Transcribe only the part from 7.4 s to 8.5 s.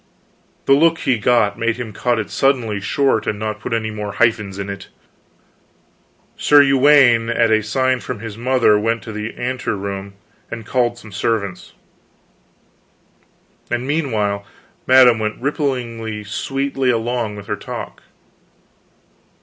a sign from his